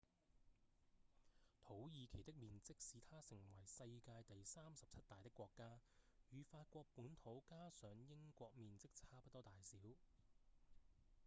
[1.63, 5.79] 土耳其的面積使它成為世界第37大的國家
[6.31, 9.77] 與法國本土加上英國面積差不多大小